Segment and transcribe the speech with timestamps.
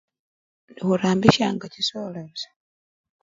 [0.69, 2.49] Indi khurambishanga chisoola busa.